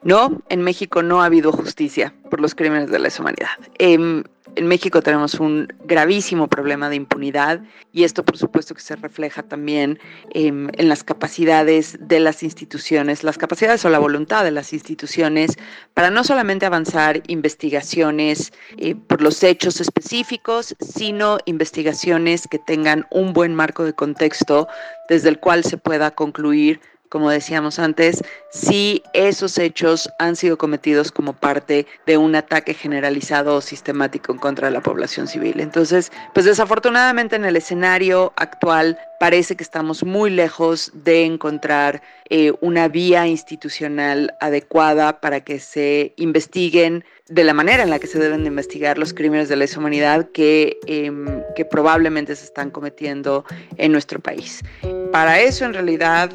No, 0.07 0.41
en 0.47 0.61
México 0.61 1.03
no 1.03 1.21
ha 1.21 1.25
habido 1.25 1.51
justicia 1.51 2.13
por 2.29 2.39
los 2.39 2.55
crímenes 2.55 2.89
de 2.89 2.97
lesa 2.97 3.21
humanidad. 3.21 3.49
Em, 3.77 4.23
en 4.55 4.65
México 4.65 5.01
tenemos 5.01 5.33
un 5.33 5.67
gravísimo 5.83 6.47
problema 6.47 6.87
de 6.87 6.95
impunidad 6.95 7.59
y 7.91 8.05
esto 8.05 8.23
por 8.23 8.37
supuesto 8.37 8.73
que 8.73 8.79
se 8.79 8.95
refleja 8.95 9.43
también 9.43 9.99
em, 10.29 10.69
en 10.77 10.87
las 10.87 11.03
capacidades 11.03 11.97
de 11.99 12.21
las 12.21 12.41
instituciones, 12.41 13.25
las 13.25 13.37
capacidades 13.37 13.83
o 13.83 13.89
la 13.89 13.99
voluntad 13.99 14.45
de 14.45 14.51
las 14.51 14.71
instituciones 14.71 15.57
para 15.93 16.09
no 16.09 16.23
solamente 16.23 16.65
avanzar 16.65 17.21
investigaciones 17.27 18.53
eh, 18.77 18.95
por 18.95 19.21
los 19.21 19.43
hechos 19.43 19.81
específicos, 19.81 20.73
sino 20.79 21.37
investigaciones 21.43 22.47
que 22.47 22.59
tengan 22.59 23.05
un 23.11 23.33
buen 23.33 23.53
marco 23.53 23.83
de 23.83 23.91
contexto 23.91 24.69
desde 25.09 25.27
el 25.27 25.39
cual 25.41 25.65
se 25.65 25.77
pueda 25.77 26.11
concluir 26.11 26.79
como 27.09 27.29
decíamos 27.29 27.79
antes, 27.79 28.23
si 28.49 29.03
esos 29.13 29.57
hechos 29.57 30.09
han 30.19 30.35
sido 30.35 30.57
cometidos 30.57 31.11
como 31.11 31.33
parte 31.33 31.85
de 32.05 32.17
un 32.17 32.35
ataque 32.35 32.73
generalizado 32.73 33.55
o 33.55 33.61
sistemático 33.61 34.31
en 34.31 34.39
contra 34.39 34.67
de 34.67 34.73
la 34.73 34.81
población 34.81 35.27
civil. 35.27 35.59
Entonces, 35.59 36.11
pues 36.33 36.45
desafortunadamente 36.45 37.35
en 37.35 37.45
el 37.45 37.55
escenario 37.55 38.33
actual 38.35 38.97
parece 39.19 39.55
que 39.55 39.63
estamos 39.63 40.03
muy 40.03 40.29
lejos 40.29 40.91
de 40.93 41.25
encontrar 41.25 42.01
eh, 42.29 42.53
una 42.61 42.87
vía 42.87 43.27
institucional 43.27 44.35
adecuada 44.39 45.19
para 45.19 45.41
que 45.41 45.59
se 45.59 46.13
investiguen 46.17 47.03
de 47.27 47.43
la 47.43 47.53
manera 47.53 47.83
en 47.83 47.89
la 47.89 47.99
que 47.99 48.07
se 48.07 48.19
deben 48.19 48.43
de 48.43 48.47
investigar 48.47 48.97
los 48.97 49.13
crímenes 49.13 49.49
de 49.49 49.57
lesa 49.57 49.79
humanidad 49.79 50.29
que, 50.31 50.77
em, 50.87 51.43
que 51.55 51.65
probablemente 51.65 52.35
se 52.35 52.45
están 52.45 52.69
cometiendo 52.69 53.43
en 53.77 53.91
nuestro 53.91 54.19
país. 54.19 54.63
Para 55.11 55.41
eso, 55.41 55.65
en 55.65 55.73
realidad, 55.73 56.31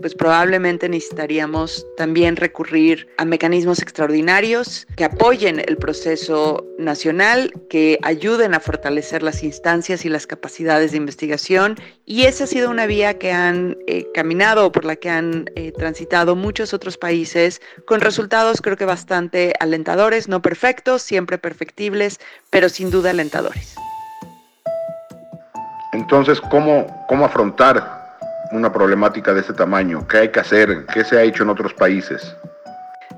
pues 0.00 0.14
probablemente 0.14 0.88
necesitaríamos 0.88 1.86
también 1.96 2.36
recurrir 2.36 3.08
a 3.18 3.24
mecanismos 3.24 3.80
extraordinarios 3.80 4.86
que 4.96 5.04
apoyen 5.04 5.62
el 5.66 5.76
proceso 5.76 6.64
nacional, 6.78 7.52
que 7.70 7.98
ayuden 8.02 8.54
a 8.54 8.60
fortalecer 8.60 9.22
las 9.22 9.42
instancias 9.42 10.04
y 10.04 10.08
las 10.08 10.26
capacidades 10.26 10.90
de 10.90 10.98
investigación. 10.98 11.76
Y 12.04 12.24
esa 12.24 12.44
ha 12.44 12.46
sido 12.46 12.70
una 12.70 12.86
vía 12.86 13.18
que 13.18 13.32
han 13.32 13.76
eh, 13.86 14.06
caminado 14.12 14.72
por 14.72 14.84
la 14.84 14.96
que 14.96 15.10
han 15.10 15.50
eh, 15.56 15.72
transitado 15.72 16.36
muchos 16.36 16.74
otros 16.74 16.98
países 16.98 17.60
con 17.86 18.00
resultados 18.00 18.60
creo 18.60 18.76
que 18.76 18.84
bastante 18.84 19.54
alentadores, 19.60 20.28
no 20.28 20.42
perfectos, 20.42 21.02
siempre 21.02 21.38
perfectibles, 21.38 22.20
pero 22.50 22.68
sin 22.68 22.90
duda 22.90 23.10
alentadores. 23.10 23.74
Entonces, 25.92 26.40
¿cómo, 26.40 26.86
cómo 27.08 27.24
afrontar 27.24 28.03
una 28.54 28.72
problemática 28.72 29.34
de 29.34 29.40
este 29.40 29.52
tamaño? 29.52 30.06
¿Qué 30.06 30.18
hay 30.18 30.28
que 30.30 30.40
hacer? 30.40 30.86
¿Qué 30.92 31.04
se 31.04 31.18
ha 31.18 31.22
hecho 31.22 31.42
en 31.42 31.50
otros 31.50 31.74
países? 31.74 32.34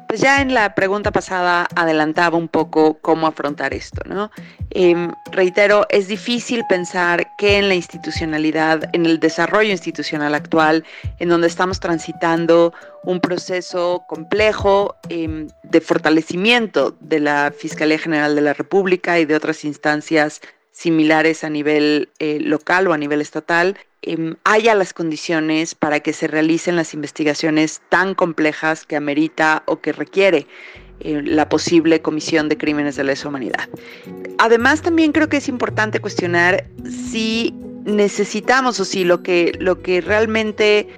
Pues 0.08 0.20
ya 0.20 0.40
en 0.40 0.54
la 0.54 0.74
pregunta 0.74 1.10
pasada 1.10 1.66
adelantaba 1.74 2.38
un 2.38 2.46
poco 2.46 2.98
cómo 3.00 3.26
afrontar 3.26 3.74
esto, 3.74 4.02
¿no? 4.06 4.30
Em, 4.70 5.10
reitero, 5.32 5.84
es 5.90 6.06
difícil 6.06 6.62
pensar 6.68 7.26
que 7.36 7.58
en 7.58 7.68
la 7.68 7.74
institucionalidad, 7.74 8.88
en 8.94 9.04
el 9.04 9.18
desarrollo 9.18 9.72
institucional 9.72 10.34
actual, 10.34 10.84
en 11.18 11.28
donde 11.28 11.48
estamos 11.48 11.80
transitando 11.80 12.72
un 13.02 13.20
proceso 13.20 14.04
complejo 14.08 14.94
em, 15.08 15.48
de 15.64 15.80
fortalecimiento 15.80 16.96
de 17.00 17.20
la 17.20 17.52
Fiscalía 17.56 17.98
General 17.98 18.36
de 18.36 18.42
la 18.42 18.52
República 18.52 19.18
y 19.18 19.24
de 19.24 19.34
otras 19.34 19.64
instancias 19.64 20.40
similares 20.76 21.42
a 21.42 21.49
nivel 21.49 22.11
eh, 22.18 22.38
local 22.38 22.87
o 22.87 22.92
a 22.92 22.99
nivel 22.99 23.23
estatal, 23.23 23.78
em, 24.02 24.37
haya 24.45 24.75
las 24.75 24.92
condiciones 24.92 25.75
para 25.75 26.00
que 26.00 26.12
se 26.12 26.26
realicen 26.26 26.76
las 26.76 26.92
investigaciones 26.92 27.80
tan 27.88 28.14
complejas 28.14 28.85
que 28.85 28.95
amerita 28.95 29.62
o 29.64 29.80
que 29.80 29.92
requiere 29.92 30.47
eh, 31.00 31.23
la 31.25 31.49
posible 31.49 32.02
comisión 32.02 32.50
de 32.50 32.59
crímenes 32.59 32.97
de 32.97 33.04
lesa 33.04 33.26
humanidad. 33.26 33.71
Además, 34.37 34.83
también 34.83 35.12
creo 35.12 35.30
que 35.30 35.38
es 35.38 35.49
importante 35.49 35.99
cuestionar 36.00 36.66
si 36.85 37.54
necesitamos 37.87 38.78
o 38.78 38.85
si 38.85 39.04
lo 39.04 39.23
que, 39.23 39.56
lo 39.59 39.80
que 39.80 40.02
realmente 40.02 40.88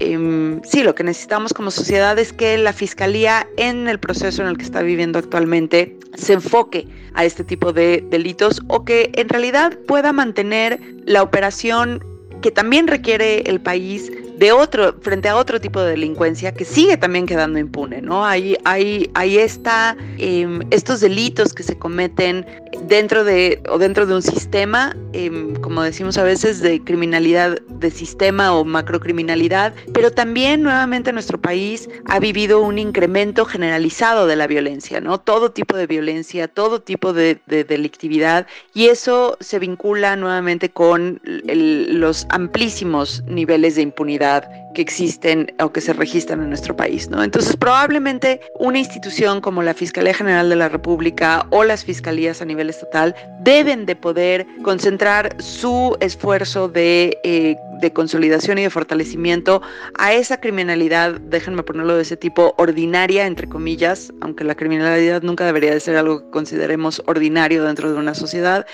em, 0.00 0.60
sí, 0.62 0.82
lo 0.82 0.94
que 0.94 1.04
necesitamos 1.04 1.52
como 1.52 1.70
sociedad 1.70 2.18
es 2.18 2.32
que 2.32 2.58
la 2.58 2.72
Fiscalía 2.72 3.46
en 3.56 3.88
el 3.88 3.98
proceso 3.98 4.42
en 4.42 4.48
el 4.48 4.56
que 4.56 4.64
está 4.64 4.82
viviendo 4.82 5.18
actualmente 5.18 5.96
se 6.16 6.34
enfoque 6.34 6.86
a 7.14 7.24
este 7.24 7.44
tipo 7.44 7.72
de 7.72 8.04
delitos 8.10 8.62
o 8.68 8.84
que 8.84 9.10
en 9.14 9.28
realidad 9.28 9.78
pueda 9.86 10.12
mantener 10.12 10.80
la 11.04 11.22
operación 11.22 12.04
que 12.42 12.50
también 12.50 12.86
requiere 12.86 13.40
el 13.42 13.60
país 13.60 14.10
de 14.38 14.52
otro, 14.52 14.94
frente 15.00 15.28
a 15.28 15.36
otro 15.36 15.60
tipo 15.60 15.80
de 15.80 15.90
delincuencia 15.90 16.54
que 16.54 16.64
sigue 16.64 16.96
también 16.96 17.26
quedando 17.26 17.58
impune, 17.58 18.00
¿no? 18.00 18.24
Ahí, 18.24 18.56
ahí, 18.64 19.10
ahí 19.14 19.36
está 19.36 19.96
em, 20.18 20.60
estos 20.70 21.00
delitos 21.00 21.52
que 21.52 21.64
se 21.64 21.76
cometen 21.76 22.46
dentro 22.86 23.24
de, 23.24 23.60
o 23.68 23.78
dentro 23.78 24.06
de 24.06 24.14
un 24.14 24.22
sistema, 24.22 24.96
em, 25.12 25.56
como 25.56 25.82
decimos 25.82 26.18
a 26.18 26.22
veces, 26.22 26.60
de 26.60 26.80
criminalidad 26.84 27.60
de 27.62 27.90
sistema 27.90 28.54
o 28.54 28.64
macrocriminalidad, 28.64 29.74
pero 29.92 30.12
también 30.12 30.62
nuevamente 30.62 31.12
nuestro 31.12 31.40
país 31.40 31.88
ha 32.06 32.20
vivido 32.20 32.60
un 32.60 32.78
incremento 32.78 33.44
generalizado 33.44 34.28
de 34.28 34.36
la 34.36 34.46
violencia, 34.46 35.00
¿no? 35.00 35.18
Todo 35.18 35.50
tipo 35.50 35.76
de 35.76 35.88
violencia, 35.88 36.46
todo 36.46 36.80
tipo 36.80 37.12
de, 37.12 37.40
delictividad, 37.48 38.46
y 38.72 38.86
eso 38.86 39.36
se 39.40 39.58
vincula 39.58 40.14
nuevamente 40.14 40.68
con 40.70 41.20
los 41.24 42.26
amplísimos 42.30 43.24
niveles 43.26 43.74
de 43.74 43.82
impunidad 43.82 44.27
que 44.74 44.82
existen 44.82 45.52
o 45.60 45.72
que 45.72 45.80
se 45.80 45.92
registran 45.92 46.42
en 46.42 46.50
nuestro 46.50 46.76
país, 46.76 47.08
¿no? 47.08 47.22
Entonces, 47.22 47.56
probablemente 47.56 48.40
una 48.58 48.78
institución 48.78 49.40
como 49.40 49.62
la 49.62 49.74
Fiscalía 49.74 50.14
General 50.14 50.48
de 50.48 50.56
la 50.56 50.68
República 50.68 51.46
o 51.50 51.64
las 51.64 51.84
fiscalías 51.84 52.40
a 52.42 52.44
nivel 52.44 52.70
estatal 52.70 53.14
deben 53.40 53.86
de 53.86 53.96
poder 53.96 54.46
concentrar 54.62 55.34
su 55.40 55.96
esfuerzo 56.00 56.68
de, 56.68 57.18
eh, 57.24 57.56
de 57.80 57.92
consolidación 57.92 58.58
y 58.58 58.62
de 58.62 58.70
fortalecimiento 58.70 59.62
a 59.98 60.12
esa 60.12 60.38
criminalidad, 60.40 61.20
déjenme 61.20 61.62
ponerlo 61.62 61.96
de 61.96 62.02
ese 62.02 62.16
tipo, 62.16 62.54
ordinaria, 62.58 63.26
entre 63.26 63.48
comillas, 63.48 64.12
aunque 64.20 64.44
la 64.44 64.54
criminalidad 64.54 65.22
nunca 65.22 65.44
debería 65.44 65.72
de 65.72 65.80
ser 65.80 65.96
algo 65.96 66.20
que 66.20 66.30
consideremos 66.30 67.02
ordinario 67.06 67.64
dentro 67.64 67.92
de 67.92 67.98
una 67.98 68.14
sociedad, 68.14 68.66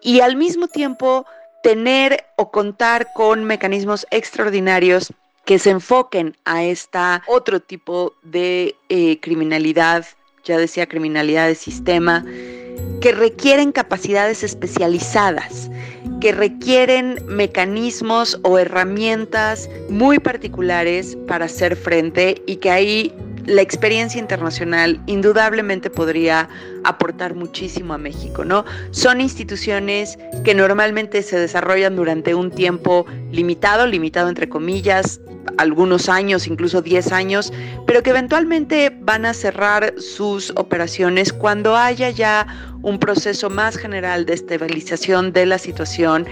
y 0.00 0.20
al 0.20 0.36
mismo 0.36 0.66
tiempo 0.66 1.26
tener 1.62 2.24
o 2.36 2.50
contar 2.50 3.12
con 3.14 3.44
mecanismos 3.44 4.06
extraordinarios 4.10 5.12
que 5.44 5.58
se 5.58 5.70
enfoquen 5.70 6.36
a 6.44 6.62
esta 6.62 7.22
otro 7.26 7.60
tipo 7.60 8.14
de 8.22 8.76
eh, 8.88 9.18
criminalidad, 9.20 10.04
ya 10.44 10.58
decía 10.58 10.86
criminalidad 10.86 11.48
de 11.48 11.54
sistema, 11.54 12.24
que 13.00 13.12
requieren 13.12 13.72
capacidades 13.72 14.44
especializadas, 14.44 15.70
que 16.20 16.32
requieren 16.32 17.18
mecanismos 17.26 18.38
o 18.44 18.58
herramientas 18.58 19.68
muy 19.88 20.20
particulares 20.20 21.16
para 21.26 21.46
hacer 21.46 21.74
frente 21.74 22.40
y 22.46 22.56
que 22.56 22.70
ahí 22.70 23.12
la 23.46 23.62
experiencia 23.62 24.20
internacional 24.20 25.00
indudablemente 25.06 25.90
podría 25.90 26.48
aportar 26.84 27.34
muchísimo 27.34 27.94
a 27.94 27.98
México, 27.98 28.44
¿no? 28.44 28.64
Son 28.90 29.20
instituciones 29.20 30.18
que 30.44 30.54
normalmente 30.54 31.22
se 31.22 31.38
desarrollan 31.38 31.96
durante 31.96 32.34
un 32.34 32.50
tiempo 32.50 33.06
limitado, 33.30 33.86
limitado 33.86 34.28
entre 34.28 34.48
comillas, 34.48 35.20
algunos 35.58 36.08
años, 36.08 36.46
incluso 36.46 36.82
10 36.82 37.12
años, 37.12 37.52
pero 37.86 38.02
que 38.02 38.10
eventualmente 38.10 38.96
van 39.00 39.26
a 39.26 39.34
cerrar 39.34 39.94
sus 39.98 40.52
operaciones 40.56 41.32
cuando 41.32 41.76
haya 41.76 42.10
ya 42.10 42.46
un 42.82 42.98
proceso 42.98 43.50
más 43.50 43.76
general 43.76 44.26
de 44.26 44.34
estabilización 44.34 45.32
de 45.32 45.46
la 45.46 45.58
situación 45.58 46.26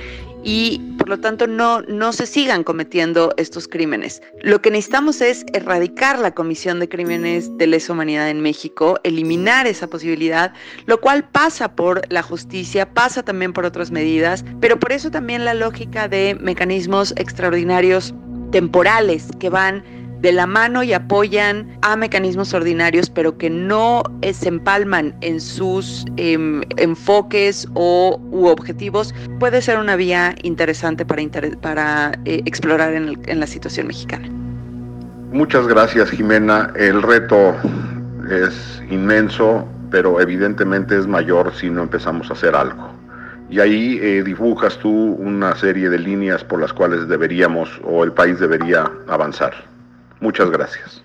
y 0.44 0.79
por 0.98 1.09
lo 1.09 1.20
tanto 1.20 1.46
no, 1.46 1.83
no 1.83 2.12
se 2.12 2.26
sigan 2.26 2.64
cometiendo 2.64 3.33
estos 3.37 3.68
crímenes. 3.68 4.22
Lo 4.42 4.61
que 4.62 4.70
necesitamos 4.70 5.20
es 5.20 5.44
erradicar 5.53 6.18
la 6.18 6.33
comisión 6.33 6.81
de 6.81 6.88
crímenes 6.88 7.57
de 7.59 7.66
lesa 7.66 7.92
humanidad 7.92 8.29
en 8.31 8.40
México, 8.40 8.98
eliminar 9.05 9.66
esa 9.66 9.88
posibilidad, 9.88 10.53
lo 10.87 11.00
cual 11.00 11.29
pasa 11.29 11.74
por 11.74 12.03
la 12.12 12.22
justicia, 12.22 12.92
pasa 12.92 13.22
también 13.22 13.53
por 13.53 13.64
otras 13.64 13.90
medidas, 13.90 14.44
pero 14.61 14.79
por 14.79 14.92
eso 14.92 15.11
también 15.11 15.44
la 15.44 15.55
lógica 15.55 16.09
de 16.09 16.37
mecanismos 16.40 17.12
extraordinarios 17.16 18.14
temporales 18.50 19.29
que 19.38 19.48
van 19.48 19.85
de 20.20 20.33
la 20.33 20.46
mano 20.46 20.83
y 20.83 20.92
apoyan 20.92 21.78
a 21.83 21.96
mecanismos 21.96 22.52
ordinarios, 22.54 23.11
pero 23.11 23.37
que 23.37 23.50
no 23.50 24.02
eh, 24.22 24.33
se 24.33 24.48
empalman 24.48 25.14
en 25.20 25.40
sus 25.40 26.04
em, 26.16 26.62
enfoques 26.76 27.66
o 27.74 28.20
u 28.30 28.46
objetivos, 28.46 29.14
puede 29.38 29.62
ser 29.62 29.78
una 29.78 29.96
vía 29.96 30.35
interesante 30.42 31.04
para, 31.04 31.22
para 31.61 32.12
eh, 32.24 32.42
explorar 32.44 32.94
en, 32.94 33.18
en 33.26 33.40
la 33.40 33.46
situación 33.46 33.87
mexicana. 33.87 34.28
Muchas 35.33 35.66
gracias, 35.66 36.11
Jimena. 36.11 36.72
El 36.74 37.02
reto 37.02 37.54
es 38.30 38.83
inmenso, 38.90 39.66
pero 39.90 40.20
evidentemente 40.20 40.98
es 40.98 41.06
mayor 41.06 41.52
si 41.54 41.70
no 41.70 41.83
empezamos 41.83 42.30
a 42.30 42.35
hacer 42.35 42.54
algo. 42.54 42.90
Y 43.48 43.59
ahí 43.59 43.98
eh, 44.00 44.22
dibujas 44.22 44.78
tú 44.78 44.90
una 44.90 45.56
serie 45.56 45.88
de 45.88 45.98
líneas 45.98 46.44
por 46.44 46.61
las 46.61 46.72
cuales 46.72 47.09
deberíamos 47.09 47.80
o 47.85 48.04
el 48.04 48.12
país 48.12 48.38
debería 48.38 48.90
avanzar. 49.09 49.69
Muchas 50.20 50.50
gracias. 50.50 51.02